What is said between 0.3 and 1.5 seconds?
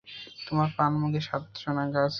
তোমার পান মুখে সাত